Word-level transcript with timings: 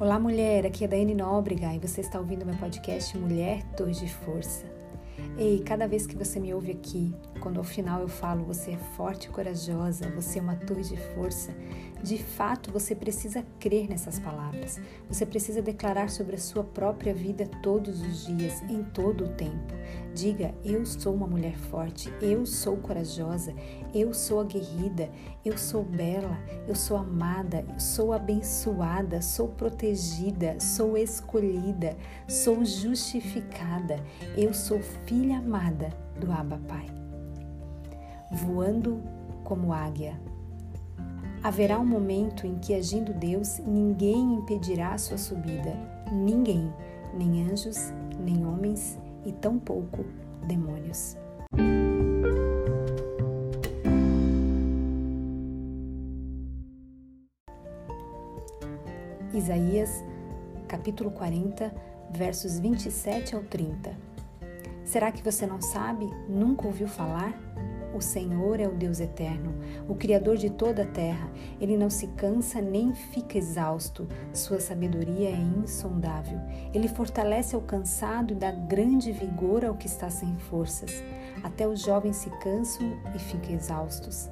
Olá, 0.00 0.18
mulher. 0.18 0.64
Aqui 0.64 0.82
é 0.82 0.88
Daiane 0.88 1.14
Nóbrega 1.14 1.74
e 1.74 1.78
você 1.78 2.00
está 2.00 2.18
ouvindo 2.18 2.46
meu 2.46 2.56
podcast 2.56 3.18
Mulher 3.18 3.62
Torre 3.76 3.92
de 3.92 4.08
Força. 4.08 4.64
Ei, 5.36 5.58
cada 5.58 5.86
vez 5.86 6.06
que 6.06 6.16
você 6.16 6.40
me 6.40 6.54
ouve 6.54 6.72
aqui, 6.72 7.14
quando 7.38 7.58
ao 7.58 7.64
final 7.64 8.00
eu 8.00 8.08
falo 8.08 8.42
você 8.42 8.70
é 8.70 8.78
forte 8.96 9.26
e 9.26 9.28
corajosa, 9.28 10.08
você 10.08 10.38
é 10.38 10.42
uma 10.42 10.56
torre 10.56 10.84
de 10.84 10.96
força, 10.96 11.54
de 12.02 12.18
fato 12.18 12.72
você 12.72 12.94
precisa 12.94 13.44
crer 13.58 13.88
nessas 13.88 14.18
palavras. 14.18 14.80
Você 15.08 15.26
precisa 15.26 15.60
declarar 15.60 16.10
sobre 16.10 16.36
a 16.36 16.38
sua 16.38 16.64
própria 16.64 17.14
vida 17.14 17.48
todos 17.62 18.00
os 18.00 18.26
dias, 18.26 18.62
em 18.62 18.82
todo 18.82 19.24
o 19.24 19.28
tempo. 19.28 19.74
Diga: 20.14 20.54
Eu 20.64 20.84
sou 20.86 21.14
uma 21.14 21.26
mulher 21.26 21.56
forte, 21.56 22.12
eu 22.20 22.46
sou 22.46 22.76
corajosa, 22.76 23.54
eu 23.94 24.14
sou 24.14 24.40
aguerrida, 24.40 25.10
eu 25.44 25.56
sou 25.56 25.82
bela, 25.82 26.38
eu 26.66 26.74
sou 26.74 26.96
amada, 26.96 27.64
eu 27.68 27.80
sou 27.80 28.12
abençoada, 28.12 29.20
sou 29.22 29.48
protegida, 29.48 30.58
sou 30.60 30.96
escolhida, 30.96 31.96
sou 32.28 32.64
justificada, 32.64 34.02
eu 34.36 34.54
sou 34.54 34.80
filha 35.06 35.38
amada 35.38 35.90
do 36.18 36.30
Abba 36.30 36.60
Pai 36.68 37.00
voando 38.30 39.02
como 39.44 39.72
águia. 39.72 40.18
Haverá 41.42 41.78
um 41.78 41.86
momento 41.86 42.46
em 42.46 42.58
que, 42.58 42.74
agindo 42.74 43.14
Deus, 43.14 43.58
ninguém 43.60 44.34
impedirá 44.34 44.92
a 44.92 44.98
sua 44.98 45.16
subida, 45.16 45.74
ninguém, 46.12 46.70
nem 47.14 47.50
anjos, 47.50 47.78
nem 48.18 48.44
homens 48.44 48.98
e 49.24 49.32
tampouco 49.32 50.04
demônios. 50.46 51.16
Isaías, 59.32 60.04
capítulo 60.68 61.10
40, 61.10 61.72
versos 62.10 62.58
27 62.58 63.34
ao 63.34 63.42
30. 63.44 63.96
Será 64.84 65.10
que 65.10 65.22
você 65.22 65.46
não 65.46 65.62
sabe? 65.62 66.04
Nunca 66.28 66.66
ouviu 66.66 66.86
falar? 66.86 67.32
O 67.94 68.00
Senhor 68.00 68.60
é 68.60 68.68
o 68.68 68.74
Deus 68.74 69.00
eterno, 69.00 69.54
o 69.88 69.94
Criador 69.94 70.36
de 70.36 70.48
toda 70.48 70.82
a 70.82 70.86
terra. 70.86 71.30
Ele 71.60 71.76
não 71.76 71.90
se 71.90 72.06
cansa 72.08 72.60
nem 72.60 72.94
fica 72.94 73.36
exausto. 73.36 74.06
Sua 74.32 74.60
sabedoria 74.60 75.30
é 75.30 75.36
insondável. 75.36 76.38
Ele 76.72 76.86
fortalece 76.86 77.54
ao 77.54 77.62
cansado 77.62 78.32
e 78.32 78.36
dá 78.36 78.52
grande 78.52 79.10
vigor 79.10 79.64
ao 79.64 79.74
que 79.74 79.86
está 79.86 80.08
sem 80.08 80.36
forças. 80.36 81.02
Até 81.42 81.66
os 81.66 81.80
jovens 81.80 82.16
se 82.16 82.30
cansam 82.38 82.96
e 83.14 83.18
ficam 83.18 83.54
exaustos. 83.54 84.30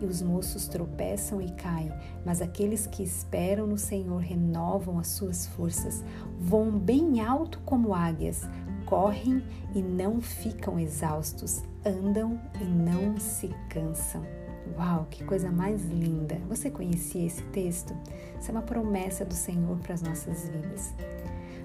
E 0.00 0.04
os 0.06 0.22
moços 0.22 0.68
tropeçam 0.68 1.42
e 1.42 1.50
caem, 1.50 1.92
mas 2.24 2.40
aqueles 2.40 2.86
que 2.86 3.02
esperam 3.02 3.66
no 3.66 3.76
Senhor 3.76 4.18
renovam 4.18 4.98
as 4.98 5.08
suas 5.08 5.46
forças, 5.46 6.04
voam 6.38 6.70
bem 6.70 7.20
alto 7.20 7.60
como 7.64 7.92
águias, 7.92 8.48
correm 8.86 9.42
e 9.74 9.82
não 9.82 10.20
ficam 10.20 10.78
exaustos, 10.78 11.64
andam 11.88 12.40
e 12.60 12.64
não 12.64 13.18
se 13.18 13.48
cansam. 13.68 14.22
Uau, 14.76 15.06
que 15.10 15.24
coisa 15.24 15.50
mais 15.50 15.84
linda! 15.86 16.38
Você 16.48 16.70
conhecia 16.70 17.26
esse 17.26 17.42
texto? 17.44 17.96
Isso 18.38 18.50
é 18.50 18.52
uma 18.52 18.62
promessa 18.62 19.24
do 19.24 19.34
Senhor 19.34 19.78
para 19.78 19.94
as 19.94 20.02
nossas 20.02 20.48
vidas. 20.48 20.92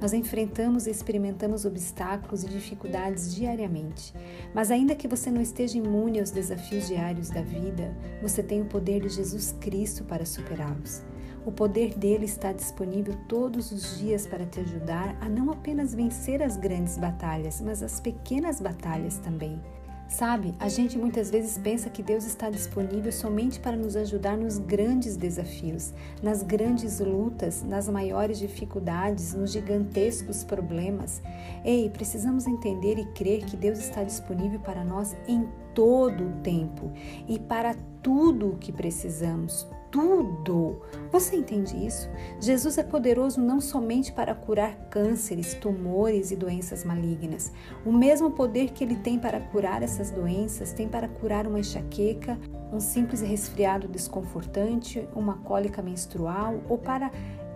Nós 0.00 0.12
enfrentamos 0.12 0.86
e 0.86 0.90
experimentamos 0.90 1.64
obstáculos 1.64 2.44
e 2.44 2.48
dificuldades 2.48 3.34
diariamente, 3.34 4.14
mas 4.54 4.70
ainda 4.70 4.94
que 4.94 5.08
você 5.08 5.28
não 5.30 5.40
esteja 5.40 5.78
imune 5.78 6.20
aos 6.20 6.30
desafios 6.30 6.86
diários 6.86 7.30
da 7.30 7.42
vida, 7.42 7.96
você 8.22 8.42
tem 8.42 8.62
o 8.62 8.66
poder 8.66 9.00
de 9.00 9.08
Jesus 9.08 9.56
Cristo 9.60 10.04
para 10.04 10.24
superá-los. 10.24 11.02
O 11.44 11.50
poder 11.50 11.96
dele 11.96 12.26
está 12.26 12.52
disponível 12.52 13.16
todos 13.26 13.72
os 13.72 13.98
dias 13.98 14.26
para 14.26 14.44
te 14.44 14.60
ajudar 14.60 15.16
a 15.20 15.28
não 15.28 15.50
apenas 15.50 15.94
vencer 15.94 16.42
as 16.42 16.56
grandes 16.56 16.98
batalhas, 16.98 17.60
mas 17.60 17.82
as 17.82 17.98
pequenas 18.00 18.60
batalhas 18.60 19.18
também. 19.18 19.60
Sabe, 20.08 20.54
a 20.58 20.70
gente 20.70 20.96
muitas 20.96 21.30
vezes 21.30 21.58
pensa 21.58 21.90
que 21.90 22.02
Deus 22.02 22.24
está 22.24 22.48
disponível 22.48 23.12
somente 23.12 23.60
para 23.60 23.76
nos 23.76 23.94
ajudar 23.94 24.38
nos 24.38 24.58
grandes 24.58 25.18
desafios, 25.18 25.92
nas 26.22 26.42
grandes 26.42 26.98
lutas, 26.98 27.62
nas 27.62 27.90
maiores 27.90 28.38
dificuldades, 28.38 29.34
nos 29.34 29.52
gigantescos 29.52 30.42
problemas. 30.42 31.20
Ei, 31.62 31.90
precisamos 31.90 32.46
entender 32.46 32.98
e 32.98 33.04
crer 33.12 33.44
que 33.44 33.56
Deus 33.56 33.78
está 33.78 34.02
disponível 34.02 34.58
para 34.60 34.82
nós 34.82 35.14
em 35.28 35.46
todo 35.74 36.24
o 36.24 36.42
tempo 36.42 36.90
e 37.28 37.38
para 37.38 37.76
tudo 38.02 38.52
o 38.52 38.56
que 38.56 38.72
precisamos, 38.72 39.68
tudo. 39.90 40.80
Você 41.10 41.36
entende 41.36 41.74
isso? 41.86 42.08
Jesus 42.38 42.76
é 42.76 42.82
poderoso 42.82 43.40
não 43.40 43.60
somente 43.60 44.12
para 44.12 44.34
curar 44.34 44.76
cânceres, 44.90 45.54
tumores 45.54 46.30
e 46.30 46.36
doenças 46.36 46.84
malignas. 46.84 47.50
O 47.84 47.92
mesmo 47.92 48.30
poder 48.30 48.72
que 48.72 48.84
ele 48.84 48.96
tem 48.96 49.18
para 49.18 49.40
curar 49.40 49.82
essas 49.82 50.10
doenças 50.10 50.72
tem 50.72 50.86
para 50.86 51.08
curar 51.08 51.46
uma 51.46 51.60
enxaqueca, 51.60 52.38
um 52.70 52.78
simples 52.78 53.22
resfriado 53.22 53.88
desconfortante, 53.88 55.08
uma 55.14 55.38
cólica 55.38 55.80
menstrual 55.80 56.60
ou 56.68 56.76
para 56.76 57.10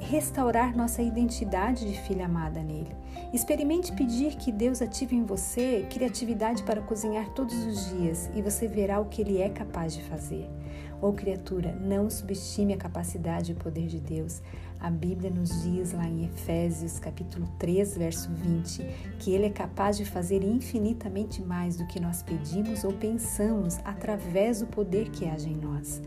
restaurar 0.00 0.76
nossa 0.76 1.02
identidade 1.02 1.90
de 1.90 2.00
filha 2.02 2.26
amada 2.26 2.62
nele. 2.62 2.94
Experimente 3.32 3.92
pedir 3.92 4.36
que 4.36 4.52
Deus 4.52 4.80
ative 4.80 5.16
em 5.16 5.24
você 5.24 5.86
criatividade 5.90 6.62
para 6.62 6.80
cozinhar 6.80 7.30
todos 7.30 7.56
os 7.66 7.88
dias 7.90 8.30
e 8.34 8.42
você 8.42 8.68
verá 8.68 9.00
o 9.00 9.06
que 9.06 9.22
ele 9.22 9.40
é 9.40 9.48
capaz 9.48 9.92
de 9.92 10.02
fazer. 10.02 10.48
Ou 11.00 11.10
oh, 11.10 11.12
criatura, 11.12 11.72
não 11.80 12.10
subestime 12.10 12.74
a 12.74 12.76
capacidade 12.76 13.52
e 13.52 13.54
o 13.54 13.58
poder 13.58 13.86
de 13.86 14.00
Deus. 14.00 14.42
A 14.80 14.90
Bíblia 14.90 15.30
nos 15.30 15.62
diz 15.62 15.92
lá 15.92 16.06
em 16.06 16.24
Efésios, 16.24 16.98
capítulo 16.98 17.48
3, 17.58 17.96
verso 17.96 18.30
20, 18.30 18.82
que 19.18 19.32
ele 19.32 19.46
é 19.46 19.50
capaz 19.50 19.96
de 19.96 20.04
fazer 20.04 20.42
infinitamente 20.42 21.42
mais 21.42 21.76
do 21.76 21.86
que 21.86 22.00
nós 22.00 22.22
pedimos 22.22 22.82
ou 22.82 22.92
pensamos 22.92 23.78
através 23.84 24.60
do 24.60 24.66
poder 24.66 25.10
que 25.10 25.24
age 25.24 25.48
em 25.48 25.56
nós. 25.56 26.02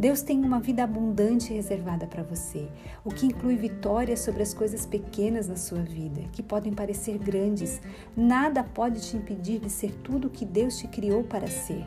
Deus 0.00 0.22
tem 0.22 0.42
uma 0.42 0.60
vida 0.60 0.82
abundante 0.82 1.52
reservada 1.52 2.06
para 2.06 2.22
você, 2.22 2.68
o 3.04 3.10
que 3.10 3.26
inclui 3.26 3.56
vitórias 3.56 4.20
sobre 4.20 4.42
as 4.42 4.54
coisas 4.54 4.86
pequenas 4.86 5.46
na 5.46 5.56
sua 5.56 5.82
vida, 5.82 6.22
que 6.32 6.42
podem 6.42 6.72
parecer 6.72 7.18
grandes. 7.18 7.82
Nada 8.16 8.62
pode 8.62 9.00
te 9.02 9.16
impedir 9.16 9.60
de 9.60 9.68
ser 9.68 9.92
tudo 10.02 10.28
o 10.28 10.30
que 10.30 10.46
Deus 10.46 10.78
te 10.78 10.88
criou 10.88 11.22
para 11.22 11.46
ser. 11.48 11.86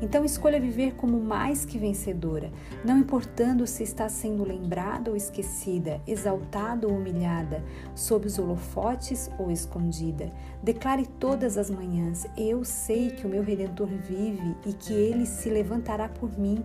Então 0.00 0.24
escolha 0.24 0.60
viver 0.60 0.94
como 0.94 1.20
mais 1.20 1.64
que 1.64 1.78
vencedora, 1.78 2.52
não 2.84 2.98
importando 2.98 3.66
se 3.66 3.82
está 3.82 4.08
sendo 4.08 4.44
lembrada 4.44 5.10
ou 5.10 5.16
esquecida, 5.16 6.00
exaltada 6.06 6.86
ou 6.86 6.94
humilhada, 6.94 7.64
sob 7.94 8.26
os 8.26 8.38
holofotes 8.38 9.30
ou 9.38 9.50
escondida. 9.50 10.32
Declare 10.62 11.06
todas 11.18 11.58
as 11.58 11.68
manhãs: 11.68 12.26
Eu 12.36 12.64
sei 12.64 13.10
que 13.10 13.26
o 13.26 13.30
meu 13.30 13.42
redentor 13.42 13.88
vive 13.88 14.56
e 14.64 14.72
que 14.72 14.92
ele 14.92 15.26
se 15.26 15.50
levantará 15.50 16.08
por 16.08 16.38
mim. 16.38 16.64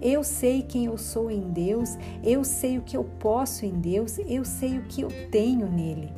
Eu 0.00 0.24
sei 0.24 0.62
quem 0.62 0.86
eu 0.86 0.96
sou 0.96 1.30
em 1.30 1.50
Deus, 1.50 1.98
eu 2.24 2.42
sei 2.44 2.78
o 2.78 2.82
que 2.82 2.96
eu 2.96 3.04
posso 3.04 3.66
em 3.66 3.72
Deus, 3.72 4.18
eu 4.26 4.44
sei 4.44 4.78
o 4.78 4.82
que 4.82 5.02
eu 5.02 5.10
tenho 5.30 5.70
nele. 5.70 6.10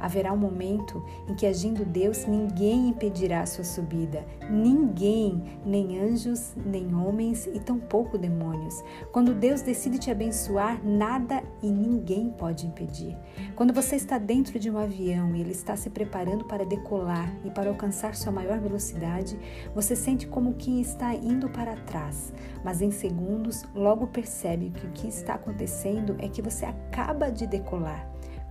Haverá 0.00 0.32
um 0.32 0.36
momento 0.36 1.04
em 1.28 1.34
que, 1.34 1.46
agindo 1.46 1.84
Deus, 1.84 2.26
ninguém 2.26 2.88
impedirá 2.88 3.42
a 3.42 3.46
sua 3.46 3.64
subida. 3.64 4.24
Ninguém, 4.50 5.42
nem 5.64 5.98
anjos, 6.00 6.54
nem 6.64 6.94
homens 6.94 7.46
e 7.46 7.60
tampouco 7.60 8.16
demônios. 8.16 8.82
Quando 9.12 9.34
Deus 9.34 9.62
decide 9.62 9.98
te 9.98 10.10
abençoar, 10.10 10.80
nada 10.84 11.42
e 11.62 11.70
ninguém 11.70 12.30
pode 12.30 12.66
impedir. 12.66 13.16
Quando 13.54 13.72
você 13.72 13.96
está 13.96 14.18
dentro 14.18 14.58
de 14.58 14.70
um 14.70 14.78
avião 14.78 15.34
e 15.34 15.40
ele 15.40 15.52
está 15.52 15.76
se 15.76 15.90
preparando 15.90 16.44
para 16.44 16.64
decolar 16.64 17.34
e 17.44 17.50
para 17.50 17.68
alcançar 17.68 18.14
sua 18.14 18.32
maior 18.32 18.58
velocidade, 18.58 19.38
você 19.74 19.96
sente 19.96 20.26
como 20.26 20.54
que 20.54 20.80
está 20.80 21.14
indo 21.14 21.48
para 21.48 21.76
trás, 21.76 22.32
mas 22.64 22.80
em 22.80 22.90
segundos 22.90 23.64
logo 23.74 24.06
percebe 24.06 24.70
que 24.70 24.86
o 24.86 24.90
que 24.90 25.08
está 25.08 25.34
acontecendo 25.34 26.16
é 26.18 26.28
que 26.28 26.42
você 26.42 26.64
acaba 26.64 27.30
de 27.30 27.46
decolar. 27.46 28.08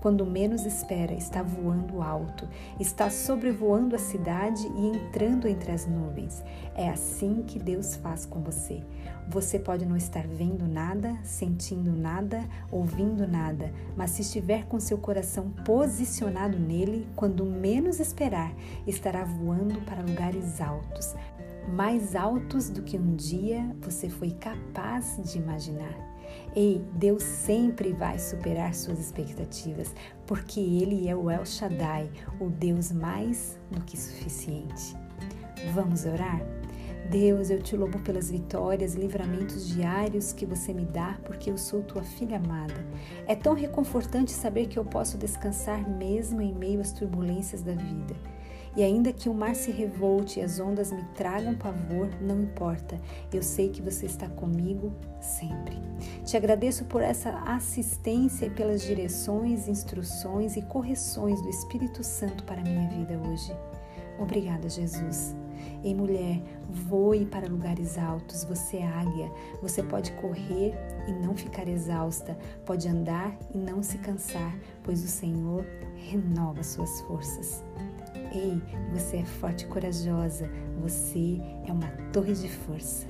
Quando 0.08 0.26
menos 0.26 0.66
espera, 0.66 1.14
está 1.14 1.44
voando 1.44 2.02
alto, 2.02 2.48
está 2.80 3.10
sobrevoando 3.10 3.94
a 3.94 4.00
cidade 4.00 4.66
e 4.66 4.88
entrando 4.88 5.50
entre 5.50 5.70
as 5.70 5.86
nuvens. 5.86 6.42
É 6.74 6.88
assim 6.88 7.44
que 7.46 7.60
Deus 7.60 7.98
faz 7.98 8.26
com 8.26 8.40
você. 8.40 8.82
Você 9.28 9.60
pode 9.60 9.86
não 9.86 9.98
estar 9.98 10.26
vendo 10.26 10.66
nada, 10.66 11.14
sentindo 11.26 11.92
nada, 11.92 12.42
ouvindo 12.72 13.28
nada, 13.28 13.70
mas 13.98 14.12
se 14.12 14.22
estiver 14.22 14.66
com 14.68 14.80
seu 14.80 14.98
coração 14.98 15.50
posicionado 15.66 16.58
nele, 16.58 17.06
quando 17.14 17.44
menos 17.44 18.00
esperar, 18.00 18.56
estará 18.88 19.26
voando 19.26 19.82
para 19.82 20.02
lugares 20.02 20.62
altos, 20.62 21.16
mais 21.68 22.16
altos 22.16 22.70
do 22.70 22.82
que 22.82 22.98
um 22.98 23.14
dia 23.14 23.76
você 23.82 24.08
foi 24.08 24.32
capaz 24.32 25.20
de 25.22 25.38
imaginar. 25.38 26.17
Ei, 26.56 26.84
Deus 26.94 27.24
sempre 27.24 27.94
vai 27.94 28.18
superar 28.20 28.74
suas 28.74 29.00
expectativas, 29.00 29.94
porque 30.26 30.60
Ele 30.60 31.08
é 31.08 31.16
o 31.16 31.30
El 31.30 31.46
Shaddai, 31.46 32.10
o 32.40 32.50
Deus 32.50 32.92
mais 32.92 33.60
do 33.72 33.82
que 33.82 33.98
suficiente. 33.98 34.96
Vamos 35.74 36.06
orar? 36.06 36.42
Deus, 37.10 37.50
eu 37.50 37.62
te 37.62 37.76
louvo 37.76 38.00
pelas 38.00 38.30
vitórias, 38.30 38.94
livramentos 38.94 39.68
diários 39.68 40.34
que 40.34 40.46
você 40.46 40.74
me 40.74 40.84
dá, 40.84 41.18
porque 41.24 41.50
eu 41.50 41.58
sou 41.58 41.82
tua 41.82 42.04
filha 42.04 42.36
amada. 42.36 42.86
É 43.26 43.34
tão 43.34 43.54
reconfortante 43.54 44.32
saber 44.32 44.68
que 44.68 44.78
eu 44.78 44.84
posso 44.84 45.18
descansar 45.18 45.90
mesmo 45.90 46.42
em 46.42 46.54
meio 46.54 46.82
às 46.82 46.92
turbulências 46.92 47.62
da 47.62 47.72
vida. 47.72 48.14
E 48.78 48.84
ainda 48.84 49.12
que 49.12 49.28
o 49.28 49.34
mar 49.34 49.56
se 49.56 49.72
revolte 49.72 50.40
e 50.40 50.44
as 50.44 50.60
ondas 50.60 50.92
me 50.92 51.04
tragam 51.16 51.56
pavor, 51.56 52.10
não 52.22 52.44
importa, 52.44 53.02
eu 53.34 53.42
sei 53.42 53.70
que 53.70 53.82
você 53.82 54.06
está 54.06 54.30
comigo 54.30 54.94
sempre. 55.20 55.76
Te 56.24 56.38
agradeço 56.38 56.86
por 56.86 57.02
essa 57.02 57.32
assistência 57.40 58.46
e 58.46 58.52
pelas 58.52 58.84
direções, 58.84 59.68
instruções 59.68 60.56
e 60.56 60.62
correções 60.62 61.42
do 61.42 61.50
Espírito 61.50 62.04
Santo 62.04 62.44
para 62.44 62.62
a 62.62 62.64
minha 62.64 62.88
vida 62.88 63.20
hoje. 63.28 63.52
Obrigada, 64.20 64.70
Jesus. 64.70 65.36
Ei, 65.84 65.96
mulher, 65.96 66.40
voe 66.70 67.26
para 67.26 67.48
lugares 67.48 67.98
altos. 67.98 68.44
Você 68.44 68.78
é 68.78 68.88
águia. 68.88 69.32
Você 69.60 69.82
pode 69.82 70.12
correr 70.14 70.76
e 71.08 71.14
não 71.14 71.36
ficar 71.36 71.68
exausta. 71.68 72.38
Pode 72.64 72.88
andar 72.88 73.36
e 73.56 73.58
não 73.58 73.82
se 73.82 73.98
cansar, 73.98 74.56
pois 74.84 75.04
o 75.04 75.08
Senhor 75.08 75.66
renova 75.96 76.62
suas 76.62 77.02
forças. 77.02 77.64
Ei, 78.38 78.62
você 78.94 79.18
é 79.18 79.26
forte 79.26 79.66
e 79.66 79.68
corajosa. 79.68 80.48
Você 80.82 81.42
é 81.68 81.72
uma 81.72 81.88
torre 82.14 82.34
de 82.34 82.48
força. 82.48 83.08